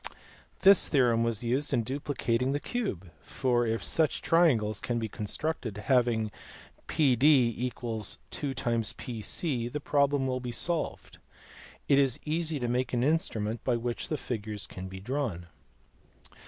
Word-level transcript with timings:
This 0.61 0.89
theorem 0.89 1.23
was 1.23 1.43
used 1.43 1.73
in 1.73 1.83
duplicating 1.83 2.53
the 2.53 2.59
cube, 2.59 3.11
for, 3.21 3.67
if 3.67 3.83
such 3.83 4.23
triangles 4.23 4.79
can 4.79 4.97
be 4.97 5.07
constructed 5.07 5.77
having 5.77 6.31
PD 6.87 7.71
= 7.73 7.79
2P(7, 7.79 9.71
the 9.71 9.79
problem 9.79 10.25
will 10.25 10.39
be 10.39 10.51
solved. 10.51 11.19
It 11.87 11.99
is 11.99 12.19
easy 12.25 12.59
to 12.59 12.67
make 12.67 12.93
an 12.93 13.03
instrument 13.03 13.63
by 13.63 13.75
which 13.75 14.07
the 14.07 14.17
figure 14.17 14.57
can 14.67 14.87
be 14.87 14.99
drawn. 14.99 15.45